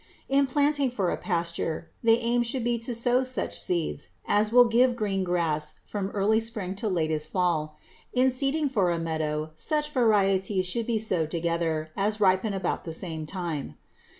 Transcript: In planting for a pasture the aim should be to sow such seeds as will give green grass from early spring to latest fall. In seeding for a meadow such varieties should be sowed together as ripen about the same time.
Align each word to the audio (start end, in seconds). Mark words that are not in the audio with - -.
In 0.27 0.47
planting 0.47 0.89
for 0.89 1.11
a 1.11 1.15
pasture 1.15 1.91
the 2.01 2.17
aim 2.17 2.41
should 2.41 2.63
be 2.63 2.79
to 2.79 2.95
sow 2.95 3.21
such 3.21 3.55
seeds 3.59 4.07
as 4.27 4.51
will 4.51 4.65
give 4.65 4.95
green 4.95 5.23
grass 5.23 5.75
from 5.85 6.09
early 6.09 6.39
spring 6.39 6.73
to 6.77 6.89
latest 6.89 7.29
fall. 7.29 7.77
In 8.11 8.31
seeding 8.31 8.67
for 8.67 8.89
a 8.89 8.97
meadow 8.97 9.51
such 9.53 9.91
varieties 9.91 10.65
should 10.65 10.87
be 10.87 10.97
sowed 10.97 11.29
together 11.29 11.91
as 11.95 12.19
ripen 12.19 12.51
about 12.55 12.83
the 12.83 12.93
same 12.93 13.27
time. 13.27 13.75